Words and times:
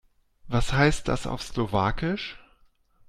Was 0.47 0.73
heißt 0.73 1.07
das 1.07 1.27
auf 1.27 1.43
Slowakisch? 1.43 2.39